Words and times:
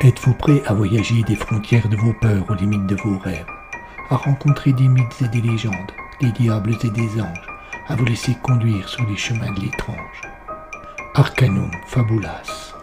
Êtes-vous 0.00 0.32
prêt 0.38 0.62
à 0.64 0.72
voyager 0.72 1.22
des 1.24 1.34
frontières 1.34 1.86
de 1.90 1.96
vos 1.96 2.14
peurs 2.14 2.48
aux 2.48 2.54
limites 2.54 2.86
de 2.86 2.96
vos 2.96 3.18
rêves, 3.18 3.44
à 4.08 4.16
rencontrer 4.16 4.72
des 4.72 4.88
mythes 4.88 5.20
et 5.20 5.28
des 5.28 5.42
légendes, 5.42 5.92
des 6.22 6.32
diables 6.32 6.74
et 6.82 6.90
des 6.90 7.20
anges, 7.20 7.46
à 7.88 7.96
vous 7.96 8.06
laisser 8.06 8.34
conduire 8.42 8.88
sur 8.88 9.06
les 9.06 9.18
chemins 9.18 9.52
de 9.52 9.60
l'étrange. 9.60 10.22
Arcanum 11.14 11.70
Fabulas. 11.88 12.74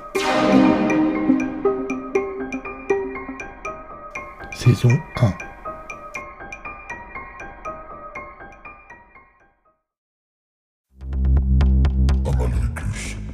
Saison 4.54 5.00
1 5.20 5.51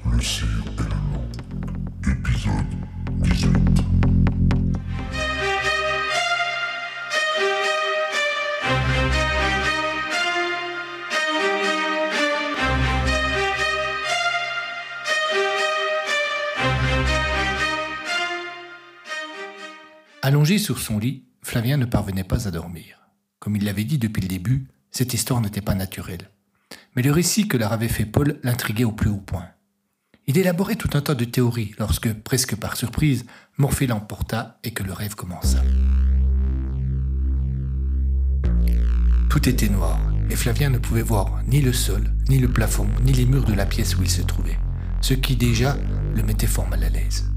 Amalricus, 0.08 0.14
le 0.14 0.22
cire 0.22 0.48
et 0.66 0.82
le 0.82 0.90
loup. 0.90 2.12
Épisode 2.12 2.66
18. 3.22 3.88
Allongé 20.22 20.58
sur 20.58 20.80
son 20.80 21.00
lit, 21.00 21.24
Flavien 21.42 21.78
ne 21.78 21.86
parvenait 21.86 22.26
pas 22.26 22.50
à 22.50 22.52
dormir. 22.52 23.08
Comme 23.40 23.56
il 23.56 23.64
l'avait 23.64 23.86
dit 23.86 23.98
depuis 23.98 24.22
le 24.22 24.28
début, 24.28 24.68
cette 24.92 25.14
histoire 25.14 25.40
n'était 25.40 25.62
pas 25.62 25.74
naturelle. 25.74 26.30
Mais 26.96 27.02
le 27.02 27.12
récit 27.12 27.48
que 27.48 27.56
leur 27.56 27.72
avait 27.72 27.88
fait 27.88 28.06
Paul 28.06 28.40
l'intriguait 28.44 28.84
au 28.84 28.92
plus 28.92 29.10
haut 29.10 29.22
point. 29.22 29.48
Il 30.30 30.38
élaborait 30.38 30.76
tout 30.76 30.90
un 30.94 31.00
tas 31.00 31.16
de 31.16 31.24
théories 31.24 31.74
lorsque, 31.80 32.12
presque 32.12 32.58
par 32.58 32.76
surprise, 32.76 33.26
Morphée 33.58 33.88
l'emporta 33.88 34.60
et 34.66 34.72
que 34.72 34.84
le 34.84 34.92
rêve 34.92 35.16
commença. 35.16 35.64
Tout 39.30 39.48
était 39.48 39.70
noir, 39.70 39.98
et 40.30 40.36
Flavien 40.36 40.70
ne 40.70 40.80
pouvait 40.80 41.02
voir 41.02 41.40
ni 41.48 41.62
le 41.62 41.72
sol, 41.72 42.14
ni 42.28 42.40
le 42.40 42.50
plafond, 42.50 42.88
ni 43.04 43.14
les 43.14 43.26
murs 43.26 43.46
de 43.46 43.54
la 43.54 43.66
pièce 43.66 43.98
où 43.98 44.04
il 44.04 44.10
se 44.10 44.22
trouvait, 44.22 44.60
ce 45.00 45.14
qui 45.14 45.38
déjà 45.38 45.78
le 46.14 46.24
mettait 46.24 46.46
fort 46.46 46.68
mal 46.68 46.84
à 46.84 46.90
l'aise. 46.90 47.32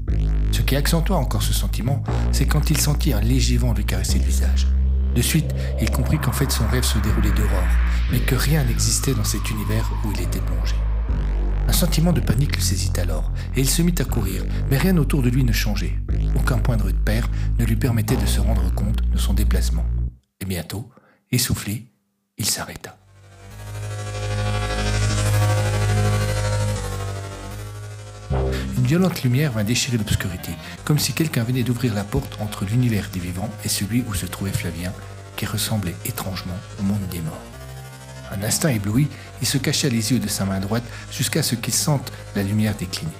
Ce 0.51 0.61
qui 0.61 0.75
accentua 0.75 1.15
encore 1.15 1.43
ce 1.43 1.53
sentiment, 1.53 2.03
c'est 2.33 2.45
quand 2.45 2.71
il 2.71 2.77
sentit 2.77 3.13
un 3.13 3.21
léger 3.21 3.55
vent 3.55 3.73
lui 3.73 3.85
caresser 3.85 4.19
le 4.19 4.25
visage. 4.25 4.67
De 5.15 5.21
suite, 5.21 5.55
il 5.79 5.89
comprit 5.91 6.19
qu'en 6.19 6.33
fait 6.33 6.51
son 6.51 6.67
rêve 6.67 6.83
se 6.83 6.99
déroulait 6.99 7.31
dehors, 7.31 7.67
mais 8.11 8.19
que 8.19 8.35
rien 8.35 8.65
n'existait 8.65 9.13
dans 9.13 9.23
cet 9.23 9.49
univers 9.49 9.89
où 10.03 10.11
il 10.11 10.19
était 10.19 10.41
plongé. 10.41 10.75
Un 11.67 11.73
sentiment 11.73 12.13
de 12.13 12.21
panique 12.21 12.55
le 12.55 12.61
saisit 12.61 12.99
alors, 12.99 13.31
et 13.55 13.61
il 13.61 13.69
se 13.69 13.81
mit 13.81 13.95
à 13.99 14.05
courir, 14.05 14.43
mais 14.69 14.77
rien 14.77 14.97
autour 14.97 15.21
de 15.21 15.29
lui 15.29 15.43
ne 15.43 15.51
changeait. 15.51 15.95
Aucun 16.35 16.57
point 16.57 16.77
de 16.77 16.83
repère 16.83 17.29
ne 17.59 17.65
lui 17.65 17.75
permettait 17.75 18.17
de 18.17 18.25
se 18.25 18.39
rendre 18.39 18.73
compte 18.73 19.01
de 19.09 19.17
son 19.17 19.33
déplacement. 19.33 19.85
Et 20.39 20.45
bientôt, 20.45 20.89
essoufflé, 21.31 21.85
il 22.37 22.45
s'arrêta. 22.45 22.97
Une 28.77 28.87
violente 28.87 29.23
lumière 29.23 29.51
vint 29.51 29.63
déchirer 29.63 29.97
l'obscurité, 29.97 30.51
comme 30.85 30.99
si 30.99 31.13
quelqu'un 31.13 31.43
venait 31.43 31.63
d'ouvrir 31.63 31.93
la 31.93 32.03
porte 32.03 32.37
entre 32.41 32.65
l'univers 32.65 33.09
des 33.13 33.19
vivants 33.19 33.49
et 33.63 33.69
celui 33.69 34.03
où 34.07 34.13
se 34.13 34.25
trouvait 34.25 34.51
Flavien, 34.51 34.93
qui 35.35 35.45
ressemblait 35.45 35.95
étrangement 36.05 36.57
au 36.79 36.83
monde 36.83 37.07
des 37.09 37.21
morts. 37.21 37.50
Un 38.31 38.43
instant 38.43 38.69
ébloui, 38.69 39.07
il 39.41 39.47
se 39.47 39.57
cacha 39.57 39.89
les 39.89 40.11
yeux 40.11 40.19
de 40.19 40.27
sa 40.27 40.45
main 40.45 40.59
droite 40.59 40.83
jusqu'à 41.11 41.43
ce 41.43 41.55
qu'il 41.55 41.73
sente 41.73 42.11
la 42.35 42.43
lumière 42.43 42.75
décliner. 42.75 43.11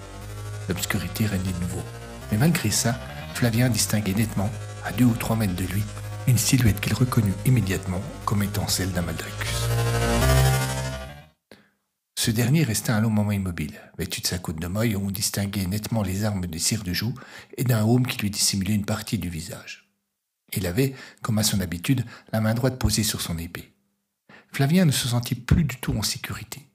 L'obscurité 0.69 1.25
régnait 1.25 1.51
de 1.51 1.59
nouveau. 1.59 1.83
Mais 2.31 2.37
malgré 2.37 2.71
ça, 2.71 2.97
Flavien 3.33 3.69
distinguait 3.69 4.13
nettement, 4.13 4.49
à 4.85 4.91
deux 4.91 5.05
ou 5.05 5.15
trois 5.15 5.35
mètres 5.35 5.55
de 5.55 5.65
lui, 5.65 5.83
une 6.27 6.37
silhouette 6.37 6.79
qu'il 6.79 6.93
reconnut 6.93 7.33
immédiatement 7.45 8.01
comme 8.25 8.43
étant 8.43 8.67
celle 8.67 8.91
d'Amaldricus. 8.91 9.67
Ce 12.17 12.29
dernier 12.29 12.63
resta 12.63 12.95
un 12.95 13.01
long 13.01 13.09
moment 13.09 13.31
immobile, 13.31 13.81
vêtu 13.97 14.21
de 14.21 14.27
sa 14.27 14.37
côte 14.37 14.61
de 14.61 14.67
maille 14.67 14.95
où 14.95 15.05
on 15.07 15.11
distinguait 15.11 15.65
nettement 15.65 16.03
les 16.03 16.23
armes 16.23 16.45
de 16.45 16.57
cire 16.59 16.83
de 16.83 16.93
joue 16.93 17.15
et 17.57 17.63
d'un 17.63 17.83
haume 17.83 18.05
qui 18.05 18.19
lui 18.19 18.29
dissimulait 18.29 18.75
une 18.75 18.85
partie 18.85 19.17
du 19.17 19.27
visage. 19.27 19.89
Il 20.55 20.67
avait, 20.67 20.93
comme 21.21 21.39
à 21.39 21.43
son 21.43 21.59
habitude, 21.61 22.05
la 22.31 22.41
main 22.41 22.53
droite 22.53 22.77
posée 22.77 23.03
sur 23.03 23.21
son 23.21 23.37
épée. 23.39 23.70
Flavien 24.51 24.85
ne 24.85 24.91
se 24.91 25.07
sentit 25.07 25.35
plus 25.35 25.63
du 25.63 25.77
tout 25.77 25.93
en 25.97 26.01
sécurité. 26.01 26.67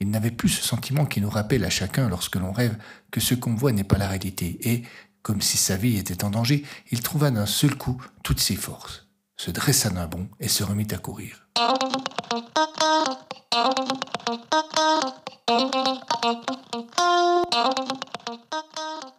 Il 0.00 0.10
n'avait 0.10 0.30
plus 0.30 0.48
ce 0.48 0.62
sentiment 0.62 1.06
qui 1.06 1.20
nous 1.20 1.30
rappelle 1.30 1.64
à 1.64 1.70
chacun 1.70 2.08
lorsque 2.08 2.36
l'on 2.36 2.52
rêve 2.52 2.76
que 3.10 3.20
ce 3.20 3.34
qu'on 3.34 3.54
voit 3.54 3.72
n'est 3.72 3.84
pas 3.84 3.98
la 3.98 4.08
réalité, 4.08 4.58
et, 4.68 4.82
comme 5.22 5.40
si 5.40 5.56
sa 5.56 5.76
vie 5.76 5.96
était 5.96 6.24
en 6.24 6.30
danger, 6.30 6.64
il 6.90 7.00
trouva 7.00 7.30
d'un 7.30 7.46
seul 7.46 7.76
coup 7.76 8.02
toutes 8.22 8.40
ses 8.40 8.56
forces, 8.56 9.03
se 9.36 9.50
dressa 9.50 9.90
d'un 9.90 10.06
bond 10.06 10.28
et 10.40 10.48
se 10.48 10.64
remit 10.64 10.86
à 10.92 10.98
courir. 10.98 11.46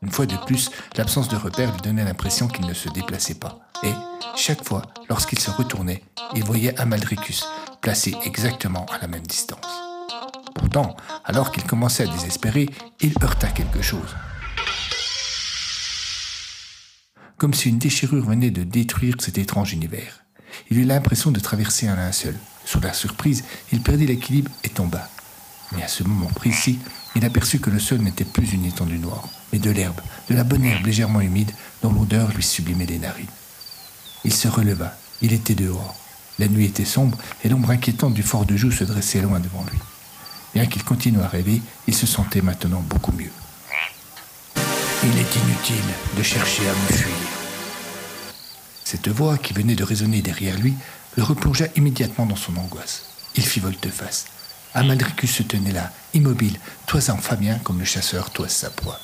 Une 0.02 0.12
fois 0.12 0.26
de 0.26 0.38
plus, 0.46 0.70
l'absence 0.98 1.28
de 1.28 1.36
repère 1.36 1.72
lui 1.72 1.82
donnait 1.82 2.04
l'impression 2.04 2.48
qu'il 2.48 2.66
ne 2.66 2.74
se 2.74 2.90
déplaçait 2.90 3.36
pas. 3.36 3.60
Et, 3.84 3.94
chaque 4.36 4.64
fois, 4.64 4.84
lorsqu'il 5.10 5.40
se 5.40 5.52
retournait, 5.52 6.04
il 6.34 6.44
voyait 6.44 6.78
Amaldricus, 6.80 7.46
placé 7.82 8.16
exactement 8.24 8.86
à 8.94 9.00
la 9.00 9.08
même 9.08 9.26
distance. 9.26 9.82
Pourtant, 10.54 10.96
alors 11.24 11.52
qu'il 11.52 11.64
commençait 11.64 12.04
à 12.04 12.12
désespérer, 12.12 12.70
il 13.02 13.14
heurta 13.22 13.48
quelque 13.48 13.82
chose. 13.82 14.16
Comme 17.38 17.54
si 17.54 17.70
une 17.70 17.80
déchirure 17.80 18.26
venait 18.26 18.52
de 18.52 18.64
détruire 18.64 19.16
cet 19.20 19.38
étrange 19.38 19.74
univers. 19.74 20.24
Il 20.70 20.80
eut 20.80 20.86
l'impression 20.86 21.32
de 21.32 21.40
traverser 21.40 21.88
un 21.88 21.96
linceul. 21.96 22.36
Sous 22.66 22.80
la 22.80 22.94
surprise, 22.94 23.44
il 23.74 23.82
perdit 23.82 24.08
l'équilibre 24.08 24.52
et 24.64 24.70
tomba. 24.70 25.10
Mais 25.74 25.84
à 25.84 25.88
ce 25.88 26.04
moment 26.04 26.28
précis, 26.28 26.80
il 27.16 27.26
aperçut 27.26 27.60
que 27.60 27.70
le 27.70 27.80
sol 27.80 28.00
n'était 28.00 28.24
plus 28.24 28.54
une 28.54 28.66
étendue 28.66 29.00
noire, 29.00 29.28
mais 29.52 29.60
de 29.60 29.70
l'herbe, 29.70 30.00
de 30.30 30.36
la 30.36 30.44
bonne 30.44 30.64
herbe 30.64 30.86
légèrement 30.86 31.22
humide 31.22 31.52
dont 31.82 31.92
l'odeur 31.92 32.32
lui 32.34 32.44
sublimait 32.44 32.86
les 32.86 33.00
narines. 33.00 33.26
Il 34.24 34.34
se 34.34 34.48
releva, 34.48 34.98
il 35.22 35.34
était 35.34 35.56
dehors. 35.56 35.96
La 36.40 36.48
nuit 36.48 36.66
était 36.66 36.86
sombre 36.86 37.18
et 37.44 37.50
l'ombre 37.50 37.72
inquiétante 37.72 38.14
du 38.14 38.24
fort 38.24 38.46
de 38.46 38.56
Joux 38.56 38.72
se 38.72 38.84
dressait 38.84 39.22
loin 39.22 39.40
devant 39.40 39.64
lui. 39.72 39.80
Bien 40.54 40.66
qu'il 40.66 40.84
continuât 40.84 41.24
à 41.24 41.28
rêver, 41.28 41.62
il 41.88 41.94
se 41.94 42.08
sentait 42.08 42.42
maintenant 42.42 42.82
beaucoup 42.82 43.12
mieux. 43.12 43.32
Il 45.04 45.18
est 45.18 45.36
inutile 45.36 45.94
de 46.18 46.24
chercher 46.24 46.68
à 46.68 46.74
me 46.74 46.98
fuir. 46.98 47.14
Cette 48.84 49.08
voix 49.08 49.38
qui 49.38 49.54
venait 49.54 49.76
de 49.76 49.84
résonner 49.84 50.22
derrière 50.22 50.58
lui 50.58 50.74
le 51.18 51.24
replongea 51.24 51.68
immédiatement 51.76 52.26
dans 52.26 52.36
son 52.36 52.56
angoisse. 52.58 53.04
Il 53.36 53.46
fit 53.46 53.60
volte-face. 53.60 54.26
Amaldricus 54.74 55.32
se 55.32 55.44
tenait 55.44 55.72
là, 55.72 55.92
immobile, 56.14 56.60
toisant 56.86 57.18
Fabien 57.18 57.60
comme 57.60 57.80
le 57.80 57.86
chasseur 57.86 58.30
toise 58.32 58.52
sa 58.52 58.70
proie. 58.70 59.00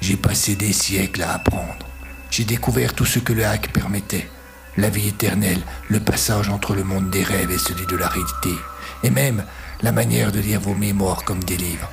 J'ai 0.00 0.16
passé 0.16 0.56
des 0.56 0.72
siècles 0.72 1.22
à 1.22 1.34
apprendre. 1.34 1.86
J'ai 2.30 2.44
découvert 2.44 2.94
tout 2.94 3.04
ce 3.04 3.18
que 3.18 3.32
le 3.32 3.44
hack 3.44 3.72
permettait. 3.72 4.28
La 4.76 4.88
vie 4.88 5.08
éternelle, 5.08 5.60
le 5.88 6.00
passage 6.00 6.48
entre 6.48 6.74
le 6.74 6.84
monde 6.84 7.10
des 7.10 7.22
rêves 7.22 7.50
et 7.50 7.58
celui 7.58 7.86
de 7.86 7.96
la 7.96 8.08
réalité, 8.08 8.54
et 9.02 9.10
même 9.10 9.44
la 9.82 9.92
manière 9.92 10.32
de 10.32 10.40
lire 10.40 10.60
vos 10.60 10.74
mémoires 10.74 11.24
comme 11.24 11.42
des 11.44 11.56
livres. 11.56 11.90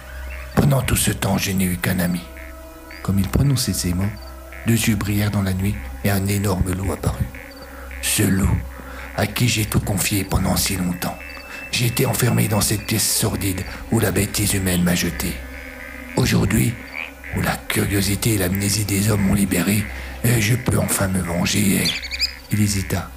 Pendant 0.55 0.81
tout 0.81 0.95
ce 0.95 1.11
temps, 1.11 1.37
je 1.37 1.51
n'ai 1.51 1.65
eu 1.65 1.77
qu'un 1.77 1.99
ami. 1.99 2.21
Comme 3.03 3.19
il 3.19 3.27
prononçait 3.27 3.73
ces 3.73 3.93
mots, 3.93 4.11
deux 4.65 4.73
yeux 4.73 4.95
brillèrent 4.95 5.31
dans 5.31 5.41
la 5.41 5.53
nuit 5.53 5.75
et 6.03 6.09
un 6.09 6.25
énorme 6.27 6.73
loup 6.73 6.91
apparut. 6.91 7.27
Ce 8.01 8.23
loup, 8.23 8.57
à 9.15 9.27
qui 9.27 9.47
j'ai 9.47 9.65
tout 9.65 9.79
confié 9.79 10.23
pendant 10.23 10.55
si 10.55 10.75
longtemps. 10.75 11.17
J'ai 11.71 11.87
été 11.87 12.05
enfermé 12.05 12.47
dans 12.47 12.61
cette 12.61 12.85
pièce 12.85 13.07
sordide 13.07 13.63
où 13.91 13.99
la 13.99 14.11
bêtise 14.11 14.53
humaine 14.53 14.83
m'a 14.83 14.95
jeté. 14.95 15.33
Aujourd'hui, 16.15 16.73
où 17.35 17.41
la 17.41 17.55
curiosité 17.55 18.33
et 18.33 18.37
l'amnésie 18.37 18.85
des 18.85 19.09
hommes 19.09 19.21
m'ont 19.21 19.33
libéré, 19.33 19.83
et 20.23 20.41
je 20.41 20.55
peux 20.55 20.79
enfin 20.79 21.07
me 21.07 21.21
venger 21.21 21.83
et... 21.83 21.87
Il 22.51 22.61
hésita. 22.61 23.11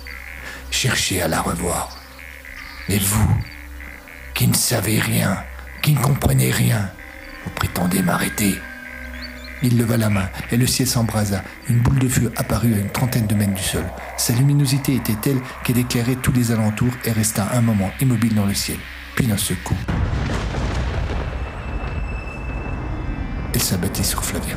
Chercher 0.70 1.22
à 1.22 1.28
la 1.28 1.40
revoir. 1.40 1.96
Mais 2.88 2.98
vous, 2.98 3.36
qui 4.40 4.48
ne 4.48 4.54
savez 4.54 4.98
rien, 4.98 5.36
qui 5.82 5.92
ne 5.92 6.00
comprenez 6.00 6.50
rien, 6.50 6.88
vous 7.44 7.50
prétendez 7.50 8.00
m'arrêter. 8.00 8.58
Il 9.62 9.76
leva 9.76 9.98
la 9.98 10.08
main 10.08 10.30
et 10.50 10.56
le 10.56 10.66
ciel 10.66 10.88
s'embrasa. 10.88 11.42
Une 11.68 11.80
boule 11.80 11.98
de 11.98 12.08
feu 12.08 12.32
apparut 12.38 12.72
à 12.72 12.78
une 12.78 12.88
trentaine 12.88 13.26
de 13.26 13.34
mètres 13.34 13.52
du 13.52 13.62
sol. 13.62 13.84
Sa 14.16 14.32
luminosité 14.32 14.94
était 14.94 15.16
telle 15.20 15.42
qu'elle 15.62 15.76
éclairait 15.76 16.14
tous 16.14 16.32
les 16.32 16.52
alentours 16.52 16.94
et 17.04 17.12
resta 17.12 17.48
un 17.52 17.60
moment 17.60 17.90
immobile 18.00 18.34
dans 18.34 18.46
le 18.46 18.54
ciel. 18.54 18.78
Puis 19.14 19.26
d'un 19.26 19.36
seul 19.36 19.58
elle 23.52 23.62
s'abattit 23.62 24.04
sur 24.04 24.24
Flavien. 24.24 24.56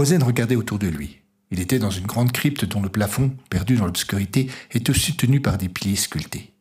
Rosen 0.00 0.22
regardait 0.22 0.56
autour 0.56 0.78
de 0.78 0.86
lui. 0.86 1.18
Il 1.50 1.60
était 1.60 1.78
dans 1.78 1.90
une 1.90 2.06
grande 2.06 2.32
crypte 2.32 2.64
dont 2.64 2.80
le 2.80 2.88
plafond, 2.88 3.36
perdu 3.50 3.76
dans 3.76 3.84
l'obscurité, 3.84 4.50
était 4.70 4.88
aussi 4.88 5.14
tenu 5.14 5.42
par 5.42 5.58
des 5.58 5.68
piliers 5.68 5.94
sculptés. 5.94 6.54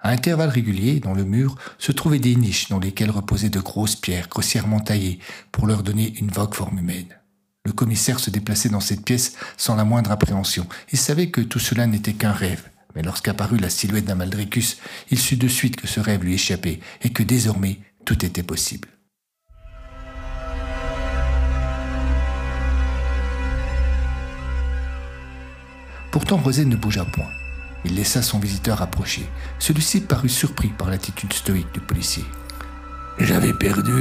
À 0.00 0.08
intervalles 0.08 0.48
réguliers, 0.48 0.98
dans 0.98 1.12
le 1.12 1.24
mur, 1.24 1.56
se 1.76 1.92
trouvaient 1.92 2.18
des 2.18 2.34
niches 2.36 2.70
dans 2.70 2.78
lesquelles 2.78 3.10
reposaient 3.10 3.50
de 3.50 3.60
grosses 3.60 3.96
pierres 3.96 4.30
grossièrement 4.30 4.80
taillées 4.80 5.18
pour 5.52 5.66
leur 5.66 5.82
donner 5.82 6.14
une 6.20 6.30
vague 6.30 6.54
forme 6.54 6.78
humaine. 6.78 7.18
Le 7.66 7.72
commissaire 7.72 8.18
se 8.18 8.30
déplaçait 8.30 8.70
dans 8.70 8.80
cette 8.80 9.04
pièce 9.04 9.36
sans 9.58 9.76
la 9.76 9.84
moindre 9.84 10.10
appréhension. 10.10 10.66
Il 10.90 10.98
savait 10.98 11.28
que 11.28 11.42
tout 11.42 11.58
cela 11.58 11.86
n'était 11.86 12.14
qu'un 12.14 12.32
rêve, 12.32 12.70
mais 12.96 13.02
lorsqu'apparut 13.02 13.58
la 13.58 13.68
silhouette 13.68 14.06
d'Amaldricus, 14.06 14.78
il 15.10 15.18
sut 15.18 15.36
de 15.36 15.48
suite 15.48 15.76
que 15.76 15.86
ce 15.86 16.00
rêve 16.00 16.24
lui 16.24 16.32
échappait 16.32 16.80
et 17.02 17.10
que 17.10 17.22
désormais 17.22 17.78
tout 18.06 18.24
était 18.24 18.42
possible. 18.42 18.88
Pourtant, 26.10 26.38
Rosé 26.38 26.64
ne 26.64 26.76
bougea 26.76 27.04
point. 27.04 27.28
Il 27.84 27.94
laissa 27.94 28.20
son 28.20 28.38
visiteur 28.38 28.82
approcher. 28.82 29.26
Celui-ci 29.58 30.00
parut 30.02 30.28
surpris 30.28 30.68
par 30.68 30.90
l'attitude 30.90 31.32
stoïque 31.32 31.72
du 31.72 31.80
policier. 31.80 32.24
J'avais 33.18 33.52
perdu, 33.52 33.92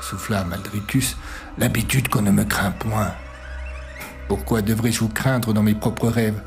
souffla 0.00 0.44
Maldricus, 0.44 1.16
l'habitude 1.58 2.08
qu'on 2.08 2.22
ne 2.22 2.30
me 2.30 2.44
craint 2.44 2.72
point. 2.72 3.12
Pourquoi 4.28 4.62
devrais-je 4.62 5.00
vous 5.00 5.08
craindre 5.08 5.52
dans 5.52 5.62
mes 5.62 5.74
propres 5.74 6.08
rêves? 6.08 6.42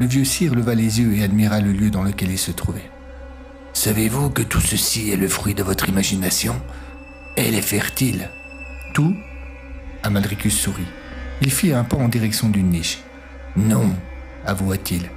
Le 0.00 0.06
vieux 0.06 0.24
sire 0.24 0.54
leva 0.54 0.74
les 0.74 1.00
yeux 1.00 1.14
et 1.14 1.22
admira 1.22 1.60
le 1.60 1.72
lieu 1.72 1.90
dans 1.90 2.02
lequel 2.02 2.30
il 2.30 2.38
se 2.38 2.50
trouvait. 2.50 2.90
Savez-vous 3.74 4.30
que 4.30 4.42
tout 4.42 4.60
ceci 4.60 5.10
est 5.10 5.16
le 5.16 5.28
fruit 5.28 5.54
de 5.54 5.62
votre 5.62 5.88
imagination? 5.88 6.60
Elle 7.36 7.54
est 7.54 7.62
fertile. 7.62 8.28
Tout? 8.94 9.16
Amalricus 10.02 10.58
sourit. 10.58 10.86
Il 11.40 11.50
fit 11.50 11.72
un 11.72 11.84
pas 11.84 11.96
en 11.96 12.08
direction 12.08 12.48
d'une 12.48 12.70
niche. 12.70 12.98
Non, 13.56 13.94
avoua-t-il. 14.46 15.10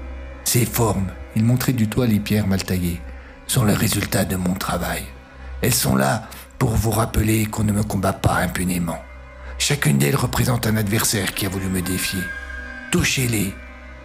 Ces 0.44 0.66
formes, 0.66 1.08
il 1.36 1.44
montrait 1.44 1.74
du 1.74 1.88
doigt 1.88 2.08
les 2.08 2.20
pierres 2.20 2.48
mal 2.48 2.64
taillées, 2.64 3.02
sont 3.48 3.64
le 3.64 3.74
résultat 3.74 4.26
de 4.26 4.36
mon 4.36 4.54
travail. 4.54 5.04
Elles 5.62 5.74
sont 5.74 5.96
là 5.96 6.28
pour 6.60 6.72
vous 6.72 6.92
rappeler 6.92 7.46
qu'on 7.46 7.64
ne 7.64 7.74
me 7.74 7.84
combat 7.84 8.14
pas 8.14 8.36
impunément. 8.36 9.00
Chacune 9.58 9.98
d'elles 9.98 10.16
représente 10.16 10.68
un 10.68 10.78
adversaire 10.78 11.34
qui 11.34 11.46
a 11.46 11.50
voulu 11.50 11.68
me 11.68 11.82
défier. 11.82 12.22
Touchez-les 12.92 13.54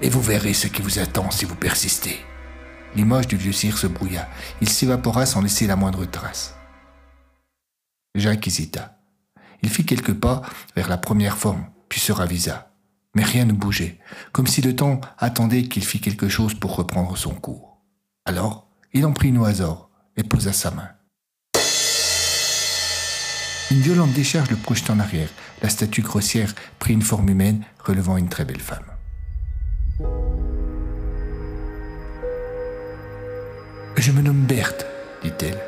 et 0.00 0.08
vous 0.08 0.22
verrez 0.22 0.54
ce 0.54 0.66
qui 0.66 0.82
vous 0.82 0.98
attend 0.98 1.30
si 1.30 1.44
vous 1.44 1.54
persistez. 1.54 2.20
L'image 2.96 3.28
du 3.28 3.36
vieux 3.36 3.52
cire 3.52 3.78
se 3.78 3.86
brouilla. 3.86 4.28
Il 4.60 4.68
s'évapora 4.68 5.26
sans 5.26 5.42
laisser 5.42 5.66
la 5.66 5.76
moindre 5.76 6.04
trace. 6.06 6.54
Jacques 8.14 8.46
hésita. 8.46 8.96
Il 9.62 9.68
fit 9.68 9.84
quelques 9.84 10.14
pas 10.14 10.42
vers 10.74 10.88
la 10.88 10.96
première 10.96 11.36
forme, 11.36 11.66
puis 11.88 12.00
se 12.00 12.12
ravisa 12.12 12.69
mais 13.14 13.24
rien 13.24 13.44
ne 13.44 13.52
bougeait, 13.52 13.98
comme 14.32 14.46
si 14.46 14.62
le 14.62 14.76
temps 14.76 15.00
attendait 15.18 15.64
qu'il 15.64 15.84
fît 15.84 16.00
quelque 16.00 16.28
chose 16.28 16.54
pour 16.54 16.76
reprendre 16.76 17.16
son 17.16 17.34
cours. 17.34 17.78
Alors, 18.24 18.68
il 18.92 19.06
en 19.06 19.12
prit 19.12 19.34
hasard 19.44 19.88
et 20.16 20.22
posa 20.22 20.52
sa 20.52 20.70
main. 20.70 20.88
Une 23.70 23.80
violente 23.80 24.12
décharge 24.12 24.50
le 24.50 24.56
projeta 24.56 24.92
en 24.92 24.98
arrière. 24.98 25.28
La 25.62 25.68
statue 25.68 26.02
grossière 26.02 26.54
prit 26.80 26.92
une 26.92 27.02
forme 27.02 27.28
humaine 27.28 27.62
relevant 27.84 28.16
une 28.16 28.28
très 28.28 28.44
belle 28.44 28.60
femme. 28.60 28.84
Je 33.96 34.12
me 34.12 34.22
nomme 34.22 34.44
Berthe, 34.44 34.86
dit-elle. 35.22 35.60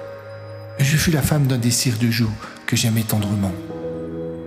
Je 0.79 0.97
fus 0.97 1.11
la 1.11 1.23
femme 1.23 1.47
d'un 1.47 1.59
des 1.59 1.71
de 2.01 2.11
Joux 2.11 2.33
que 2.67 2.77
j'aimais 2.77 3.03
tendrement. 3.03 3.53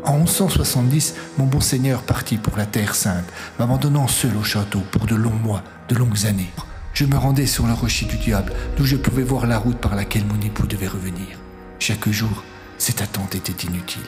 En 0.05 0.19
1170, 0.19 1.15
mon 1.39 1.45
bon 1.45 1.59
seigneur 1.59 2.03
partit 2.03 2.37
pour 2.37 2.55
la 2.57 2.67
Terre 2.67 2.93
Sainte, 2.93 3.25
m'abandonnant 3.57 4.07
seul 4.07 4.37
au 4.37 4.43
château 4.43 4.81
pour 4.91 5.07
de 5.07 5.15
longs 5.15 5.31
mois, 5.31 5.63
de 5.89 5.95
longues 5.95 6.27
années. 6.27 6.51
Je 6.93 7.05
me 7.05 7.17
rendais 7.17 7.47
sur 7.47 7.65
le 7.65 7.73
rocher 7.73 8.05
du 8.05 8.17
diable, 8.17 8.53
d'où 8.77 8.85
je 8.85 8.97
pouvais 8.97 9.23
voir 9.23 9.47
la 9.47 9.57
route 9.57 9.79
par 9.79 9.95
laquelle 9.95 10.25
mon 10.25 10.39
époux 10.45 10.67
devait 10.67 10.87
revenir. 10.87 11.39
Chaque 11.79 12.07
jour, 12.09 12.43
cette 12.77 13.01
attente 13.01 13.33
était 13.33 13.65
inutile. 13.65 14.03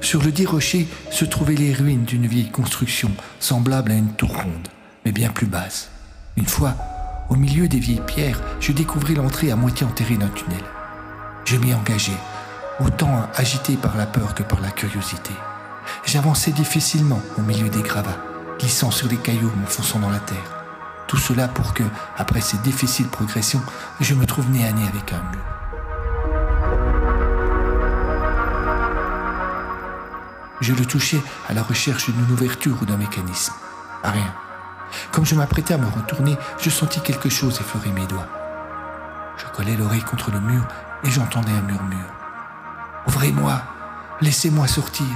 Sur 0.00 0.22
le 0.24 0.32
dit 0.32 0.46
rocher 0.46 0.88
se 1.12 1.24
trouvaient 1.24 1.54
les 1.54 1.74
ruines 1.74 2.04
d'une 2.04 2.26
vieille 2.26 2.50
construction 2.50 3.10
semblable 3.38 3.92
à 3.92 3.94
une 3.94 4.14
tour 4.14 4.30
ronde, 4.30 4.68
mais 5.04 5.12
bien 5.12 5.30
plus 5.30 5.46
basse. 5.46 5.90
Une 6.36 6.46
fois, 6.46 6.74
au 7.30 7.36
milieu 7.36 7.68
des 7.68 7.78
vieilles 7.78 8.02
pierres, 8.04 8.42
je 8.58 8.72
découvris 8.72 9.14
l'entrée 9.14 9.52
à 9.52 9.56
moitié 9.56 9.86
enterrée 9.86 10.16
d'un 10.16 10.28
tunnel. 10.28 10.64
Je 11.50 11.56
m'y 11.56 11.72
engageai, 11.72 12.12
autant 12.78 13.26
agité 13.34 13.78
par 13.78 13.96
la 13.96 14.04
peur 14.04 14.34
que 14.34 14.42
par 14.42 14.60
la 14.60 14.70
curiosité. 14.70 15.32
J'avançais 16.04 16.50
difficilement 16.50 17.22
au 17.38 17.40
milieu 17.40 17.70
des 17.70 17.80
gravats, 17.80 18.18
glissant 18.58 18.90
sur 18.90 19.08
les 19.08 19.16
cailloux, 19.16 19.50
m'enfonçant 19.56 19.98
dans 19.98 20.10
la 20.10 20.18
terre. 20.18 20.62
Tout 21.06 21.16
cela 21.16 21.48
pour 21.48 21.72
que, 21.72 21.84
après 22.18 22.42
ces 22.42 22.58
difficiles 22.58 23.08
progressions, 23.08 23.62
je 23.98 24.12
me 24.12 24.26
trouve 24.26 24.50
nez 24.50 24.66
à 24.66 24.72
nez 24.72 24.86
avec 24.88 25.10
un 25.10 25.22
mur. 25.30 25.40
Je 30.60 30.74
le 30.74 30.84
touchais 30.84 31.22
à 31.48 31.54
la 31.54 31.62
recherche 31.62 32.10
d'une 32.10 32.30
ouverture 32.30 32.76
ou 32.82 32.84
d'un 32.84 32.98
mécanisme. 32.98 33.54
rien. 34.04 34.34
Comme 35.12 35.24
je 35.24 35.34
m'apprêtais 35.34 35.72
à 35.72 35.78
me 35.78 35.86
retourner, 35.86 36.36
je 36.60 36.68
sentis 36.68 37.00
quelque 37.00 37.30
chose 37.30 37.58
effleurer 37.58 37.92
mes 37.92 38.06
doigts. 38.06 38.28
Je 39.38 39.46
collai 39.56 39.78
l'oreille 39.78 40.02
contre 40.02 40.30
le 40.30 40.40
mur 40.40 40.66
et 41.04 41.10
j'entendais 41.10 41.52
un 41.52 41.62
murmure. 41.62 42.12
Ouvrez-moi, 43.06 43.62
laissez-moi 44.20 44.66
sortir. 44.66 45.06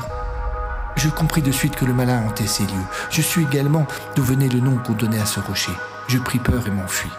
Je 0.96 1.08
compris 1.08 1.42
de 1.42 1.52
suite 1.52 1.76
que 1.76 1.84
le 1.84 1.94
malin 1.94 2.22
hantait 2.26 2.46
ces 2.46 2.64
lieux. 2.64 2.86
Je 3.10 3.22
suis 3.22 3.42
également 3.42 3.86
d'où 4.14 4.22
venait 4.22 4.48
le 4.48 4.60
nom 4.60 4.76
qu'on 4.76 4.92
donnait 4.92 5.20
à 5.20 5.26
ce 5.26 5.40
rocher. 5.40 5.72
Je 6.08 6.18
pris 6.18 6.38
peur 6.38 6.66
et 6.66 6.70
m'enfuis. 6.70 7.10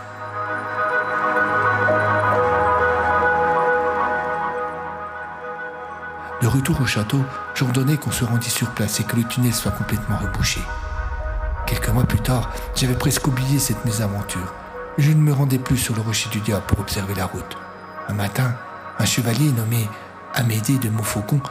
De 6.42 6.48
retour 6.48 6.81
au 6.81 6.86
château, 6.86 7.24
j'ordonnais 7.56 7.98
qu'on 7.98 8.12
se 8.12 8.25
rendît 8.25 8.50
sur 8.50 8.71
place 8.71 9.00
et 9.00 9.06
que 9.06 9.15
le 9.15 9.24
tunnel 9.24 9.54
soit 9.54 9.71
complètement 9.71 10.18
rebouché. 10.18 10.62
Quelques 11.65 11.89
mois 11.89 12.04
plus 12.04 12.19
tard, 12.19 12.51
j'avais 12.75 12.98
presque 12.98 13.25
oublié 13.27 13.60
cette 13.60 13.86
mésaventure. 13.86 14.53
Je 14.98 15.12
ne 15.12 15.22
me 15.22 15.32
rendais 15.32 15.58
plus 15.58 15.77
sur 15.77 15.96
le 15.96 16.01
rocher 16.01 16.29
du 16.29 16.41
diable 16.41 16.65
pour 16.67 16.82
observer 16.82 17.15
la 17.15 17.25
route. 17.25 17.58
Un 18.10 18.13
matin, 18.13 18.55
un 19.00 19.05
chevalier 19.05 19.51
nommé 19.51 19.88
Amédée 20.36 20.79
de 20.79 20.89
Montfaucon 20.89 21.41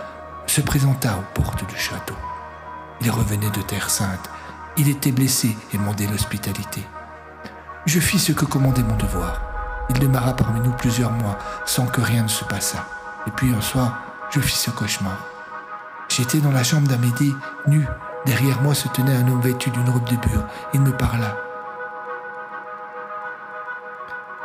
se 0.47 0.61
présenta 0.61 1.17
aux 1.17 1.41
portes 1.41 1.65
du 1.69 1.77
château. 1.77 2.17
Il 3.01 3.11
revenait 3.11 3.51
de 3.51 3.63
Terre 3.63 3.91
Sainte. 3.91 4.29
Il 4.77 4.89
était 4.89 5.13
blessé 5.13 5.57
et 5.73 5.77
demandait 5.79 6.07
l'hospitalité. 6.07 6.85
Je 7.87 8.01
fis 8.01 8.19
ce 8.19 8.33
que 8.33 8.45
commandait 8.45 8.83
mon 8.83 8.97
devoir. 8.97 9.41
Il 9.91 9.99
demeura 9.99 10.35
parmi 10.35 10.61
nous 10.61 10.73
plusieurs 10.73 11.13
mois 11.13 11.39
sans 11.65 11.87
que 11.87 12.01
rien 12.01 12.25
ne 12.25 12.29
se 12.29 12.45
passât. 12.45 12.85
Et 13.27 13.31
puis 13.31 13.55
un 13.55 13.61
soir, 13.61 14.01
je 14.31 14.41
fis 14.41 14.57
ce 14.57 14.71
cauchemar. 14.71 15.19
J'étais 16.09 16.39
dans 16.39 16.53
la 16.53 16.65
chambre 16.65 16.89
d'Amédée, 16.89 17.33
nu. 17.67 17.87
Derrière 18.27 18.61
moi 18.63 18.75
se 18.75 18.89
tenait 18.89 19.17
un 19.17 19.29
homme 19.29 19.41
vêtu 19.41 19.71
d'une 19.71 19.89
robe 19.89 20.09
de 20.09 20.17
bure. 20.17 20.47
Il 20.75 20.81
me 20.81 20.93
parla. 20.93 21.37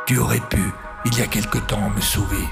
Tu 0.06 0.18
aurais 0.18 0.40
pu, 0.40 0.72
il 1.04 1.18
y 1.18 1.22
a 1.22 1.26
quelque 1.26 1.58
temps, 1.58 1.90
me 1.90 2.00
sauver. 2.00 2.48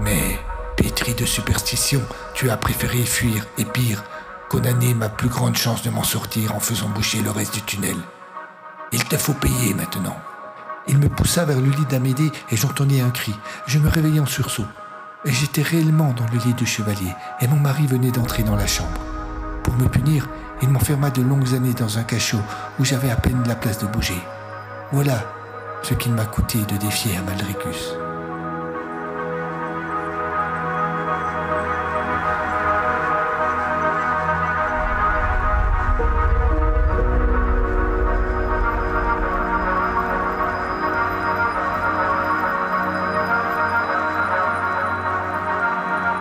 Mais, 0.00 0.38
pétri 0.76 1.14
de 1.14 1.24
superstition, 1.24 2.02
tu 2.34 2.50
as 2.50 2.56
préféré 2.56 3.04
fuir 3.04 3.46
et 3.58 3.64
pire, 3.64 4.02
condamner 4.48 4.94
ma 4.94 5.08
plus 5.08 5.28
grande 5.28 5.56
chance 5.56 5.82
de 5.82 5.90
m'en 5.90 6.02
sortir 6.02 6.54
en 6.54 6.60
faisant 6.60 6.88
boucher 6.88 7.22
le 7.22 7.30
reste 7.30 7.54
du 7.54 7.62
tunnel. 7.62 7.96
Il 8.92 9.04
te 9.04 9.16
faut 9.16 9.34
payer 9.34 9.74
maintenant. 9.74 10.16
Il 10.88 10.98
me 10.98 11.08
poussa 11.08 11.44
vers 11.44 11.60
le 11.60 11.70
lit 11.70 11.86
d'Amédée 11.88 12.32
et 12.50 12.56
j'entendis 12.56 13.00
un 13.00 13.10
cri. 13.10 13.34
Je 13.66 13.78
me 13.78 13.88
réveillai 13.88 14.20
en 14.20 14.26
sursaut. 14.26 14.66
J'étais 15.24 15.62
réellement 15.62 16.12
dans 16.12 16.26
le 16.32 16.38
lit 16.38 16.54
du 16.54 16.66
chevalier 16.66 17.14
et 17.40 17.46
mon 17.46 17.56
mari 17.56 17.86
venait 17.86 18.10
d'entrer 18.10 18.42
dans 18.42 18.56
la 18.56 18.66
chambre. 18.66 19.00
Pour 19.62 19.74
me 19.74 19.86
punir, 19.86 20.28
il 20.62 20.70
m'enferma 20.70 21.10
de 21.10 21.22
longues 21.22 21.54
années 21.54 21.74
dans 21.74 21.98
un 21.98 22.02
cachot 22.02 22.40
où 22.78 22.84
j'avais 22.84 23.10
à 23.10 23.16
peine 23.16 23.44
la 23.46 23.54
place 23.54 23.78
de 23.78 23.86
bouger. 23.86 24.20
Voilà 24.92 25.22
ce 25.82 25.94
qu'il 25.94 26.12
m'a 26.12 26.26
coûté 26.26 26.58
de 26.64 26.76
défier 26.76 27.16
Amalricus. 27.16 27.94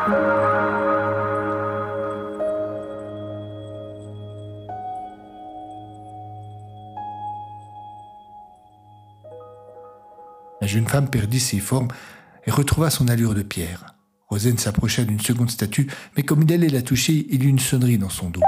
La 0.09 0.38
jeune 10.69 10.87
femme 10.87 11.09
perdit 11.09 11.39
ses 11.39 11.59
formes 11.59 11.89
et 12.45 12.51
retrouva 12.51 12.89
son 12.89 13.07
allure 13.07 13.33
de 13.33 13.41
pierre. 13.41 13.95
Rosen 14.29 14.57
s'approcha 14.57 15.03
d'une 15.03 15.19
seconde 15.19 15.49
statue, 15.49 15.91
mais 16.15 16.23
comme 16.23 16.43
il 16.43 16.53
allait 16.53 16.69
la 16.69 16.83
toucher, 16.83 17.25
il 17.29 17.43
eut 17.43 17.49
une 17.49 17.59
sonnerie 17.59 17.97
dans 17.97 18.09
son 18.09 18.29
dos. 18.29 18.41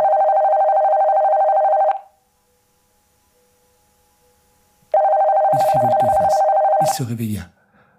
Il 5.53 5.59
fit 5.59 5.79
volte-face. 5.81 6.39
Il 6.81 6.87
se 6.95 7.03
réveilla. 7.03 7.49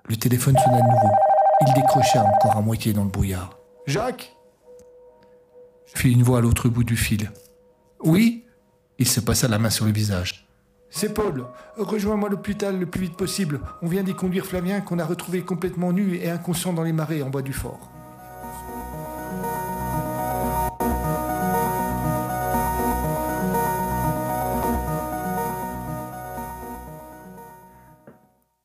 Le 0.08 0.16
téléphone 0.16 0.56
sonna 0.56 0.78
de 0.78 0.86
nouveau. 0.86 1.14
Il 1.66 1.74
décrocha 1.74 2.22
encore 2.22 2.56
à 2.56 2.60
moitié 2.60 2.92
dans 2.92 3.04
le 3.04 3.10
brouillard. 3.10 3.58
Jacques 3.86 4.34
fit 5.94 6.12
une 6.12 6.22
voix 6.22 6.38
à 6.38 6.40
l'autre 6.40 6.68
bout 6.68 6.84
du 6.84 6.96
fil. 6.96 7.30
Oui? 8.02 8.46
Il 8.98 9.08
se 9.08 9.20
passa 9.20 9.48
la 9.48 9.58
main 9.58 9.70
sur 9.70 9.84
le 9.84 9.92
visage. 9.92 10.48
C'est 10.94 11.14
Paul. 11.14 11.46
Rejoins-moi 11.78 12.28
l'hôpital 12.28 12.78
le 12.78 12.84
plus 12.84 13.00
vite 13.00 13.16
possible. 13.16 13.60
On 13.80 13.88
vient 13.88 14.02
d'y 14.02 14.12
conduire 14.12 14.44
Flavien 14.44 14.82
qu'on 14.82 14.98
a 14.98 15.06
retrouvé 15.06 15.40
complètement 15.40 15.90
nu 15.90 16.16
et 16.16 16.28
inconscient 16.28 16.74
dans 16.74 16.82
les 16.82 16.92
marais 16.92 17.22
en 17.22 17.30
bas 17.30 17.40
du 17.40 17.54
fort. 17.54 17.90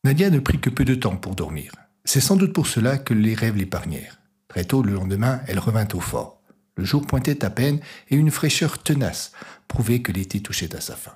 Nadia 0.03 0.29
ne 0.29 0.39
prit 0.39 0.60
que 0.60 0.69
peu 0.69 0.84
de 0.84 0.96
temps 0.96 1.15
pour 1.15 1.34
dormir. 1.34 1.72
C'est 2.03 2.19
sans 2.19 2.36
doute 2.36 2.51
pour 2.51 2.67
cela 2.67 2.98
que 2.98 3.13
les 3.13 3.36
rêves 3.36 3.55
l'épargnèrent. 3.55 4.19
Très 4.50 4.65
tôt 4.65 4.84
le 4.84 4.93
lendemain, 4.93 5.39
elle 5.48 5.60
revint 5.60 5.88
au 5.93 6.01
fort. 6.01 6.41
Le 6.75 6.84
jour 6.84 7.07
pointait 7.07 7.46
à 7.46 7.50
peine 7.50 7.79
et 8.10 8.17
une 8.17 8.31
fraîcheur 8.31 8.84
tenace 8.84 9.31
prouvait 9.69 10.01
que 10.01 10.12
l'été 10.12 10.41
touchait 10.41 10.75
à 10.75 10.81
sa 10.81 10.96
fin. 10.98 11.13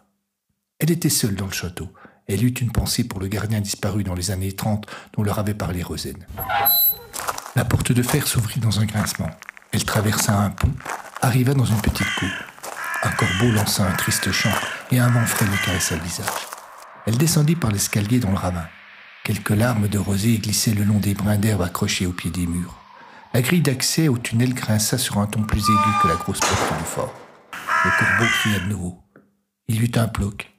Elle 0.81 0.89
était 0.89 1.09
seule 1.09 1.35
dans 1.35 1.45
le 1.45 1.51
château. 1.51 1.93
Elle 2.27 2.43
eut 2.43 2.49
une 2.59 2.71
pensée 2.71 3.03
pour 3.03 3.19
le 3.19 3.27
gardien 3.27 3.61
disparu 3.61 4.03
dans 4.03 4.15
les 4.15 4.31
années 4.31 4.51
30 4.51 4.87
dont 5.13 5.21
leur 5.21 5.37
avait 5.37 5.53
parlé 5.53 5.83
Rosen. 5.83 6.17
La 7.55 7.65
porte 7.65 7.91
de 7.91 8.01
fer 8.01 8.25
s'ouvrit 8.25 8.59
dans 8.59 8.79
un 8.79 8.85
grincement. 8.85 9.29
Elle 9.73 9.85
traversa 9.85 10.35
un 10.35 10.49
pont, 10.49 10.73
arriva 11.21 11.53
dans 11.53 11.65
une 11.65 11.81
petite 11.81 12.11
cour. 12.15 12.29
Un 13.03 13.11
corbeau 13.11 13.51
lança 13.51 13.85
un 13.85 13.91
triste 13.91 14.31
chant 14.31 14.49
et 14.89 14.97
un 14.97 15.09
vent 15.09 15.25
frais 15.27 15.45
lui 15.45 15.57
caressa 15.63 15.95
le 15.95 16.01
visage. 16.01 16.25
Elle 17.05 17.17
descendit 17.17 17.55
par 17.55 17.71
l'escalier 17.71 18.19
dans 18.19 18.31
le 18.31 18.37
ravin. 18.37 18.65
Quelques 19.23 19.51
larmes 19.51 19.87
de 19.87 19.99
rosée 19.99 20.39
glissaient 20.39 20.73
le 20.73 20.83
long 20.83 20.97
des 20.97 21.13
brins 21.13 21.37
d'herbe 21.37 21.61
accrochés 21.61 22.07
au 22.07 22.11
pied 22.11 22.31
des 22.31 22.47
murs. 22.47 22.79
La 23.35 23.43
grille 23.43 23.61
d'accès 23.61 24.07
au 24.07 24.17
tunnel 24.17 24.55
grinça 24.55 24.97
sur 24.97 25.19
un 25.19 25.27
ton 25.27 25.43
plus 25.43 25.61
aigu 25.61 25.91
que 26.01 26.07
la 26.07 26.15
grosse 26.15 26.39
porte 26.39 26.79
du 26.79 26.85
fort. 26.85 27.13
Le 27.85 27.91
corbeau 27.99 28.25
cria 28.25 28.57
de 28.57 28.65
nouveau. 28.65 28.97
Il 29.67 29.83
eut 29.83 29.91
un 29.95 30.07
bloc, 30.07 30.51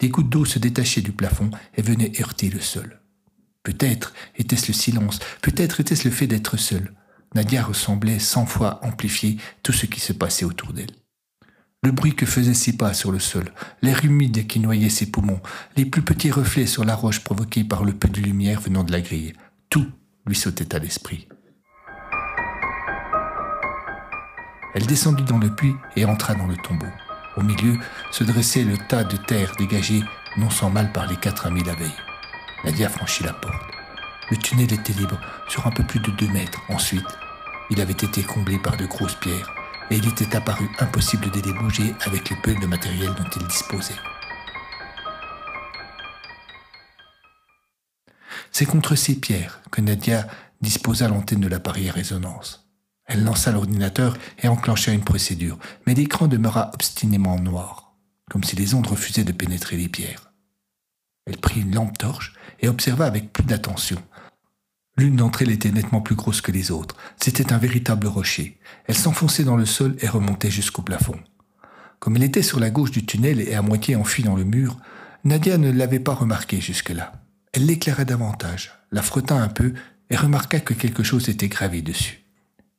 Des 0.00 0.08
gouttes 0.08 0.28
d'eau 0.28 0.44
se 0.44 0.58
détachaient 0.58 1.00
du 1.00 1.12
plafond 1.12 1.50
et 1.76 1.82
venaient 1.82 2.12
heurter 2.20 2.50
le 2.50 2.60
sol. 2.60 3.00
Peut-être 3.62 4.14
était-ce 4.36 4.68
le 4.68 4.72
silence, 4.72 5.18
peut-être 5.42 5.80
était-ce 5.80 6.08
le 6.08 6.14
fait 6.14 6.26
d'être 6.26 6.56
seule. 6.56 6.94
Nadia 7.34 7.62
ressemblait 7.62 8.18
cent 8.18 8.46
fois 8.46 8.80
amplifier 8.84 9.36
tout 9.62 9.72
ce 9.72 9.86
qui 9.86 10.00
se 10.00 10.12
passait 10.12 10.44
autour 10.44 10.72
d'elle. 10.72 10.94
Le 11.82 11.92
bruit 11.92 12.16
que 12.16 12.26
faisaient 12.26 12.54
ses 12.54 12.76
pas 12.76 12.94
sur 12.94 13.12
le 13.12 13.18
sol, 13.18 13.52
l'air 13.82 14.04
humide 14.04 14.46
qui 14.46 14.58
noyait 14.58 14.88
ses 14.88 15.06
poumons, 15.06 15.40
les 15.76 15.84
plus 15.84 16.02
petits 16.02 16.30
reflets 16.30 16.66
sur 16.66 16.84
la 16.84 16.96
roche 16.96 17.20
provoqués 17.20 17.62
par 17.62 17.84
le 17.84 17.92
peu 17.92 18.08
de 18.08 18.20
lumière 18.20 18.60
venant 18.60 18.82
de 18.82 18.90
la 18.90 19.00
grille, 19.00 19.34
tout 19.70 19.86
lui 20.26 20.34
sautait 20.34 20.74
à 20.74 20.78
l'esprit. 20.78 21.28
Elle 24.74 24.86
descendit 24.86 25.24
dans 25.24 25.38
le 25.38 25.54
puits 25.54 25.74
et 25.96 26.04
entra 26.04 26.34
dans 26.34 26.46
le 26.46 26.56
tombeau. 26.56 26.86
Au 27.38 27.42
milieu 27.42 27.78
se 28.10 28.24
dressait 28.24 28.64
le 28.64 28.76
tas 28.76 29.04
de 29.04 29.16
terre 29.16 29.52
dégagé 29.56 30.02
non 30.38 30.50
sans 30.50 30.70
mal 30.70 30.90
par 30.90 31.06
les 31.06 31.14
quatre 31.14 31.46
amis 31.46 31.62
la 31.62 31.76
veille. 31.76 31.94
Nadia 32.64 32.88
franchit 32.88 33.22
la 33.22 33.32
porte. 33.32 33.54
Le 34.32 34.36
tunnel 34.36 34.72
était 34.72 34.92
libre 34.92 35.20
sur 35.48 35.64
un 35.64 35.70
peu 35.70 35.84
plus 35.84 36.00
de 36.00 36.10
deux 36.10 36.26
mètres. 36.28 36.60
Ensuite, 36.68 37.06
il 37.70 37.80
avait 37.80 37.92
été 37.92 38.24
comblé 38.24 38.58
par 38.58 38.76
de 38.76 38.86
grosses 38.86 39.14
pierres 39.14 39.54
et 39.88 39.96
il 39.96 40.08
était 40.08 40.34
apparu 40.34 40.68
impossible 40.80 41.30
de 41.30 41.52
bouger 41.52 41.94
avec 42.04 42.28
le 42.28 42.36
peu 42.42 42.54
de 42.56 42.66
matériel 42.66 43.14
dont 43.14 43.30
il 43.36 43.46
disposait. 43.46 43.94
C'est 48.50 48.66
contre 48.66 48.96
ces 48.96 49.14
pierres 49.14 49.60
que 49.70 49.80
Nadia 49.80 50.26
disposa 50.60 51.06
l'antenne 51.06 51.40
de 51.40 51.48
l'appareil 51.48 51.88
à 51.88 51.92
résonance. 51.92 52.67
Elle 53.08 53.24
lança 53.24 53.50
l'ordinateur 53.50 54.16
et 54.42 54.48
enclencha 54.48 54.92
une 54.92 55.04
procédure, 55.04 55.58
mais 55.86 55.94
l'écran 55.94 56.28
demeura 56.28 56.70
obstinément 56.74 57.40
noir, 57.40 57.96
comme 58.30 58.44
si 58.44 58.54
les 58.54 58.74
ondes 58.74 58.86
refusaient 58.86 59.24
de 59.24 59.32
pénétrer 59.32 59.76
les 59.76 59.88
pierres. 59.88 60.30
Elle 61.26 61.38
prit 61.38 61.62
une 61.62 61.74
lampe 61.74 61.96
torche 61.96 62.34
et 62.60 62.68
observa 62.68 63.06
avec 63.06 63.32
plus 63.32 63.44
d'attention. 63.44 64.00
L'une 64.98 65.16
d'entre 65.16 65.42
elles 65.42 65.50
était 65.50 65.70
nettement 65.70 66.00
plus 66.00 66.16
grosse 66.16 66.40
que 66.40 66.52
les 66.52 66.70
autres. 66.70 66.96
C'était 67.22 67.52
un 67.52 67.58
véritable 67.58 68.08
rocher. 68.08 68.58
Elle 68.86 68.96
s'enfonçait 68.96 69.44
dans 69.44 69.56
le 69.56 69.66
sol 69.66 69.96
et 70.00 70.08
remontait 70.08 70.50
jusqu'au 70.50 70.82
plafond. 70.82 71.18
Comme 72.00 72.16
elle 72.16 72.24
était 72.24 72.42
sur 72.42 72.60
la 72.60 72.70
gauche 72.70 72.90
du 72.90 73.06
tunnel 73.06 73.40
et 73.40 73.54
à 73.54 73.62
moitié 73.62 73.96
enfuie 73.96 74.22
dans 74.22 74.36
le 74.36 74.44
mur, 74.44 74.76
Nadia 75.24 75.56
ne 75.56 75.70
l'avait 75.70 76.00
pas 76.00 76.14
remarqué 76.14 76.60
jusque-là. 76.60 77.12
Elle 77.52 77.66
l'éclairait 77.66 78.04
davantage, 78.04 78.72
la 78.90 79.02
frotta 79.02 79.36
un 79.36 79.48
peu 79.48 79.72
et 80.10 80.16
remarqua 80.16 80.60
que 80.60 80.74
quelque 80.74 81.02
chose 81.02 81.28
était 81.28 81.48
gravé 81.48 81.80
dessus. 81.80 82.27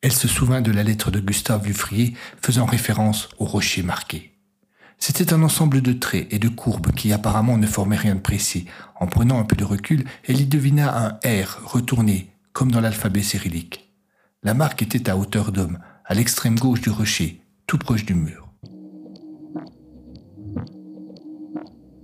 Elle 0.01 0.13
se 0.13 0.29
souvint 0.29 0.62
de 0.62 0.72
la 0.72 0.84
lettre 0.84 1.12
de 1.12 1.20
Gustave 1.20 1.65
Vuffrier 1.65 2.15
faisant 2.41 2.65
référence 2.65 3.27
au 3.38 3.44
rocher 3.44 3.84
marqué. 3.84 4.32
C'était 4.98 5.34
un 5.34 5.44
ensemble 5.44 5.82
de 5.82 5.91
traits 5.91 6.27
et 6.32 6.39
de 6.39 6.48
courbes 6.48 6.94
qui 6.94 7.12
apparemment 7.12 7.58
ne 7.58 7.68
formaient 7.68 7.98
rien 7.98 8.15
de 8.15 8.22
précis. 8.22 8.65
En 8.96 9.08
prenant 9.08 9.39
un 9.39 9.44
peu 9.44 9.58
de 9.58 9.65
recul, 9.65 10.06
elle 10.25 10.39
y 10.39 10.46
devina 10.46 10.98
un 11.06 11.10
R 11.25 11.60
retourné, 11.65 12.29
comme 12.53 12.72
dans 12.72 12.79
l'alphabet 12.79 13.24
cyrillique. 13.24 13.89
La 14.41 14.53
marque 14.53 14.82
était 14.82 15.10
à 15.10 15.18
hauteur 15.18 15.51
d'homme, 15.51 15.79
à 16.06 16.13
l'extrême 16.13 16.58
gauche 16.58 16.82
du 16.82 16.89
rocher, 16.89 17.41
tout 17.68 17.77
proche 17.77 18.06
du 18.06 18.13
mur. 18.13 18.48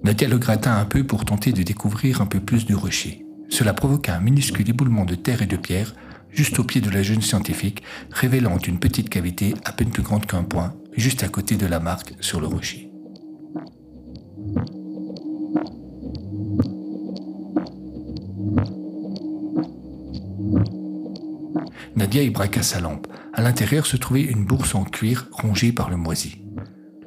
Nadia 0.04 0.28
le 0.28 0.38
gratta 0.38 0.76
un 0.76 0.86
peu 0.86 1.06
pour 1.06 1.24
tenter 1.24 1.54
de 1.54 1.64
découvrir 1.64 2.22
un 2.22 2.28
peu 2.28 2.42
plus 2.42 2.66
du 2.66 2.76
rocher. 2.76 3.26
Cela 3.50 3.74
provoqua 3.74 4.16
un 4.16 4.20
minuscule 4.20 4.70
éboulement 4.70 5.06
de 5.06 5.16
terre 5.16 5.42
et 5.42 5.48
de 5.48 5.58
pierre 5.58 5.96
juste 6.36 6.60
au 6.60 6.64
pied 6.64 6.82
de 6.82 6.90
la 6.90 7.02
jeune 7.02 7.22
scientifique, 7.22 7.82
révélant 8.12 8.58
une 8.58 8.78
petite 8.78 9.10
cavité 9.10 9.56
à 9.64 9.72
peine 9.72 9.90
plus 9.90 10.04
grande 10.04 10.26
qu'un 10.26 10.44
point, 10.44 10.76
juste 10.96 11.24
à 11.24 11.30
côté 11.30 11.56
de 11.56 11.66
la 11.66 11.80
marque 11.80 12.14
sur 12.20 12.42
le 12.42 12.48
rocher. 12.48 12.92
Nadia 21.96 22.22
y 22.22 22.30
braqua 22.30 22.62
sa 22.62 22.82
lampe. 22.82 23.08
À 23.34 23.42
l'intérieur 23.42 23.86
se 23.86 23.96
trouvait 23.96 24.22
une 24.22 24.46
bourse 24.46 24.76
en 24.76 24.84
cuir 24.84 25.28
rongée 25.32 25.72
par 25.72 25.90
le 25.90 25.96
moisi. 25.96 26.42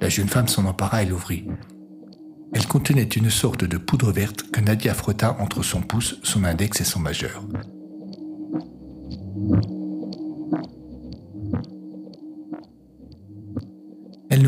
La 0.01 0.09
jeune 0.09 0.29
femme 0.29 0.49
s'en 0.49 0.65
empara 0.65 1.03
et 1.03 1.07
l'ouvrit. 1.07 1.47
Elle 2.55 2.67
contenait 2.67 3.03
une 3.03 3.29
sorte 3.29 3.65
de 3.65 3.77
poudre 3.77 4.11
verte 4.11 4.51
que 4.51 4.61
Nadia 4.61 4.95
frotta 4.95 5.37
entre 5.41 5.63
son 5.63 5.83
pouce, 5.83 6.19
son 6.23 6.45
index 6.45 6.81
et 6.81 6.85
son 6.85 7.01
majeur. 7.01 7.45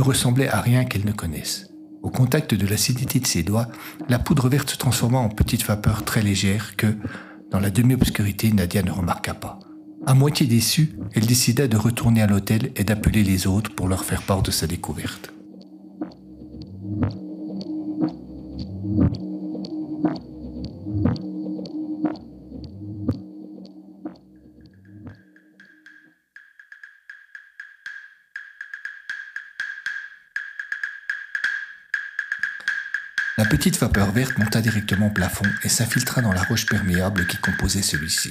Ressemblait 0.01 0.49
à 0.49 0.61
rien 0.61 0.85
qu'elle 0.85 1.05
ne 1.05 1.13
connaisse. 1.13 1.69
Au 2.03 2.11
contact 2.11 2.55
de 2.55 2.67
l'acidité 2.67 3.21
de 3.21 3.27
ses 3.27 3.43
doigts, 3.43 3.69
la 4.09 4.19
poudre 4.19 4.49
verte 4.49 4.71
se 4.71 4.77
transforma 4.77 5.19
en 5.19 5.29
petite 5.29 5.65
vapeur 5.65 6.05
très 6.05 6.23
légère 6.23 6.77
que, 6.77 6.97
dans 7.51 7.61
la 7.61 7.71
demi-obscurité, 7.71 8.53
Nadia 8.53 8.83
ne 8.83 8.91
remarqua 8.91 9.35
pas. 9.35 9.59
À 10.07 10.15
moitié 10.15 10.47
déçue, 10.47 10.97
elle 11.13 11.27
décida 11.27 11.69
de 11.69 11.77
retourner 11.77 12.23
à 12.23 12.27
l'hôtel 12.27 12.73
et 12.77 12.85
d'appeler 12.85 13.23
les 13.23 13.47
autres 13.47 13.75
pour 13.75 13.87
leur 13.87 14.05
faire 14.05 14.23
part 14.23 14.43
de 14.43 14.51
sa 14.51 14.67
découverte. 14.67 15.33
Petite 33.51 33.81
vapeur 33.81 34.13
verte 34.13 34.39
monta 34.39 34.61
directement 34.61 35.09
au 35.09 35.11
plafond 35.11 35.45
et 35.65 35.69
s'infiltra 35.69 36.23
dans 36.23 36.33
la 36.33 36.45
roche 36.45 36.67
perméable 36.67 37.27
qui 37.27 37.37
composait 37.37 37.83
celui-ci. 37.83 38.31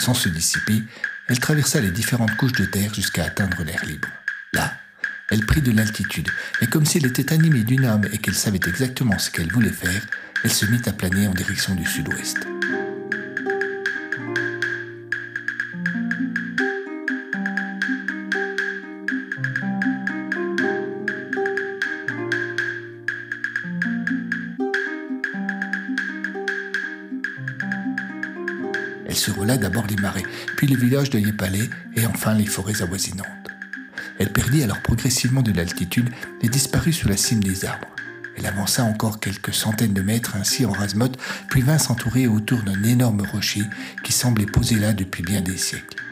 Sans 0.00 0.14
se 0.14 0.30
dissiper, 0.30 0.82
elle 1.28 1.38
traversa 1.38 1.78
les 1.78 1.90
différentes 1.90 2.34
couches 2.38 2.52
de 2.52 2.64
terre 2.64 2.94
jusqu'à 2.94 3.24
atteindre 3.24 3.62
l'air 3.64 3.84
libre. 3.84 4.08
Là, 4.54 4.72
elle 5.30 5.44
prit 5.44 5.60
de 5.60 5.72
l'altitude, 5.72 6.30
et 6.62 6.66
comme 6.68 6.86
si 6.86 6.96
elle 6.96 7.06
était 7.06 7.34
animée 7.34 7.64
d'une 7.64 7.84
âme 7.84 8.06
et 8.12 8.18
qu'elle 8.18 8.34
savait 8.34 8.60
exactement 8.66 9.18
ce 9.18 9.30
qu'elle 9.30 9.52
voulait 9.52 9.68
faire, 9.68 10.06
elle 10.42 10.52
se 10.52 10.64
mit 10.64 10.80
à 10.86 10.92
planer 10.92 11.28
en 11.28 11.34
direction 11.34 11.74
du 11.74 11.84
sud-ouest. 11.84 12.38
D'abord 29.54 29.86
les 29.86 29.96
marais, 29.96 30.24
puis 30.56 30.66
le 30.66 30.76
village 30.76 31.08
de 31.10 31.20
Yépalais 31.20 31.70
et 31.94 32.04
enfin 32.06 32.34
les 32.34 32.46
forêts 32.46 32.82
avoisinantes. 32.82 33.26
Elle 34.18 34.32
perdit 34.32 34.64
alors 34.64 34.82
progressivement 34.82 35.42
de 35.42 35.52
l'altitude 35.52 36.10
et 36.42 36.48
disparut 36.48 36.92
sous 36.92 37.08
la 37.08 37.16
cime 37.16 37.42
des 37.42 37.64
arbres. 37.64 37.86
Elle 38.36 38.46
avança 38.46 38.82
encore 38.82 39.20
quelques 39.20 39.54
centaines 39.54 39.94
de 39.94 40.02
mètres 40.02 40.34
ainsi 40.36 40.66
en 40.66 40.72
rasemotte, 40.72 41.16
puis 41.48 41.62
vint 41.62 41.78
s'entourer 41.78 42.26
autour 42.26 42.62
d'un 42.64 42.82
énorme 42.82 43.22
rocher 43.22 43.62
qui 44.02 44.12
semblait 44.12 44.46
posé 44.46 44.74
là 44.74 44.92
depuis 44.92 45.22
bien 45.22 45.40
des 45.40 45.56
siècles. 45.56 46.02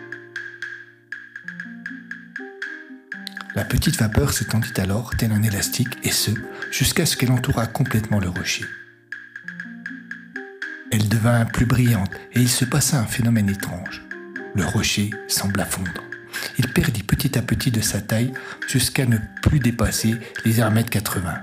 La 3.57 3.65
petite 3.65 3.99
vapeur 3.99 4.33
s'étendit 4.33 4.73
alors, 4.81 5.11
tel 5.17 5.33
un 5.33 5.43
élastique, 5.43 5.99
et 6.03 6.11
ce, 6.11 6.31
jusqu'à 6.71 7.05
ce 7.05 7.17
qu'elle 7.17 7.33
entoura 7.33 7.67
complètement 7.67 8.21
le 8.21 8.29
rocher. 8.29 8.65
Elle 10.95 11.09
devint 11.09 11.45
plus 11.45 11.67
brillante, 11.67 12.13
et 12.35 12.41
il 12.41 12.49
se 12.49 12.65
passa 12.65 13.01
un 13.01 13.05
phénomène 13.05 13.51
étrange. 13.51 14.05
Le 14.55 14.65
rocher 14.65 15.11
sembla 15.27 15.65
fondre. 15.65 16.05
Il 16.57 16.69
perdit 16.69 17.03
petit 17.03 17.37
à 17.37 17.43
petit 17.43 17.73
de 17.73 17.81
sa 17.81 18.01
taille 18.01 18.33
jusqu'à 18.69 19.05
ne 19.05 19.17
plus 19.43 19.59
dépasser 19.59 20.15
les 20.45 20.61
1m80. 20.61 21.41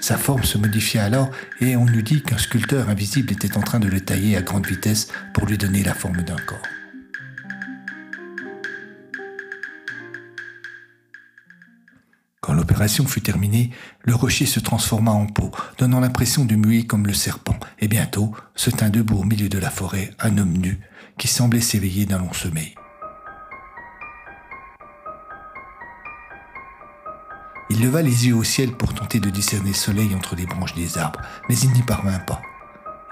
Sa 0.00 0.16
forme 0.16 0.44
se 0.44 0.56
modifia 0.56 1.04
alors 1.04 1.30
et 1.60 1.76
on 1.76 1.86
eût 1.86 2.02
dit 2.02 2.22
qu'un 2.22 2.38
sculpteur 2.38 2.88
invisible 2.88 3.32
était 3.32 3.58
en 3.58 3.60
train 3.60 3.80
de 3.80 3.88
le 3.88 4.00
tailler 4.00 4.34
à 4.34 4.40
grande 4.40 4.66
vitesse 4.66 5.08
pour 5.34 5.44
lui 5.46 5.58
donner 5.58 5.82
la 5.82 5.92
forme 5.92 6.22
d'un 6.22 6.36
corps. 6.36 6.62
L'opération 12.66 13.06
fut 13.06 13.20
terminée, 13.20 13.70
le 14.02 14.16
rocher 14.16 14.44
se 14.44 14.58
transforma 14.58 15.12
en 15.12 15.26
peau, 15.26 15.52
donnant 15.78 16.00
l'impression 16.00 16.44
de 16.44 16.56
muer 16.56 16.84
comme 16.84 17.06
le 17.06 17.14
serpent, 17.14 17.56
et 17.78 17.86
bientôt 17.86 18.34
se 18.56 18.70
tint 18.70 18.90
debout 18.90 19.18
au 19.20 19.22
milieu 19.22 19.48
de 19.48 19.58
la 19.60 19.70
forêt 19.70 20.10
un 20.18 20.36
homme 20.36 20.58
nu 20.58 20.80
qui 21.16 21.28
semblait 21.28 21.60
s'éveiller 21.60 22.06
d'un 22.06 22.18
long 22.18 22.32
sommeil. 22.32 22.74
Il 27.70 27.80
leva 27.80 28.02
les 28.02 28.26
yeux 28.26 28.34
au 28.34 28.42
ciel 28.42 28.72
pour 28.72 28.94
tenter 28.94 29.20
de 29.20 29.30
discerner 29.30 29.68
le 29.68 29.74
soleil 29.74 30.12
entre 30.16 30.34
les 30.34 30.46
branches 30.46 30.74
des 30.74 30.98
arbres, 30.98 31.20
mais 31.48 31.56
il 31.56 31.70
n'y 31.70 31.82
parvint 31.82 32.18
pas. 32.18 32.42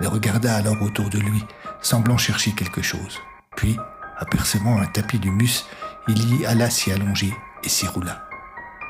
Il 0.00 0.08
regarda 0.08 0.56
alors 0.56 0.82
autour 0.82 1.10
de 1.10 1.20
lui, 1.20 1.44
semblant 1.80 2.16
chercher 2.16 2.50
quelque 2.56 2.82
chose. 2.82 3.20
Puis, 3.54 3.76
apercevant 4.18 4.80
un 4.80 4.86
tapis 4.86 5.20
d'humus, 5.20 5.64
il 6.08 6.40
y 6.40 6.44
alla 6.44 6.70
s'y 6.70 6.90
allonger 6.90 7.32
et 7.62 7.68
s'y 7.68 7.86
roula. 7.86 8.24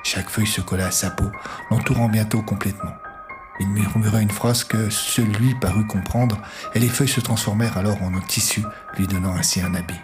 Chaque 0.05 0.29
feuille 0.29 0.47
se 0.47 0.61
colla 0.61 0.87
à 0.87 0.91
sa 0.91 1.11
peau, 1.11 1.33
l'entourant 1.71 2.09
bientôt 2.09 2.43
complètement. 2.43 2.95
Il 3.59 3.69
murmura 3.69 4.21
une 4.21 4.31
phrase 4.31 4.63
que 4.63 4.91
seul 4.91 5.27
lui 5.27 5.55
parut 5.55 5.87
comprendre, 5.87 6.41
et 6.75 6.79
les 6.79 6.89
feuilles 6.89 7.09
se 7.09 7.21
transformèrent 7.21 7.79
alors 7.79 8.03
en 8.03 8.15
un 8.15 8.21
tissu, 8.21 8.63
lui 8.99 9.07
donnant 9.07 9.35
ainsi 9.35 9.63
un 9.63 9.75
habit. 9.75 10.01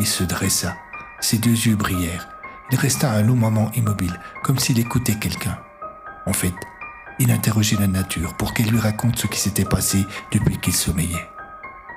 Il 0.00 0.06
se 0.06 0.24
dressa, 0.24 0.76
ses 1.20 1.38
deux 1.38 1.50
yeux 1.50 1.76
brillèrent, 1.76 2.28
il 2.72 2.78
resta 2.78 3.12
un 3.12 3.22
long 3.22 3.36
moment 3.36 3.70
immobile, 3.74 4.18
comme 4.42 4.58
s'il 4.58 4.80
écoutait 4.80 5.18
quelqu'un. 5.18 5.58
En 6.26 6.32
fait, 6.32 6.54
il 7.20 7.30
interrogeait 7.30 7.76
la 7.76 7.86
nature 7.86 8.34
pour 8.34 8.52
qu'elle 8.52 8.70
lui 8.70 8.80
raconte 8.80 9.16
ce 9.16 9.26
qui 9.28 9.38
s'était 9.38 9.64
passé 9.64 10.06
depuis 10.32 10.58
qu'il 10.58 10.74
sommeillait. 10.74 11.28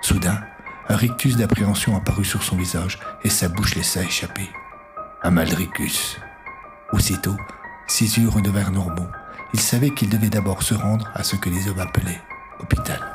Soudain, 0.02 0.40
un 0.90 0.96
rictus 0.96 1.38
d'appréhension 1.38 1.96
apparut 1.96 2.26
sur 2.26 2.44
son 2.44 2.58
visage 2.58 3.00
et 3.24 3.30
sa 3.30 3.48
bouche 3.48 3.76
laissa 3.76 4.04
échapper. 4.04 4.50
Un 5.24 5.32
maldricus. 5.32 6.20
Aussitôt, 6.94 7.36
ses 7.88 8.20
yeux 8.20 8.30
redevinrent 8.30 8.72
normaux. 8.72 9.08
Il 9.54 9.60
savait 9.60 9.90
qu'il 9.90 10.10
devait 10.10 10.30
d'abord 10.30 10.62
se 10.62 10.76
rendre 10.76 11.10
à 11.16 11.24
ce 11.24 11.36
que 11.36 11.50
les 11.50 11.68
hommes 11.68 11.80
appelaient 11.80 12.22
hôpital. 12.60 13.13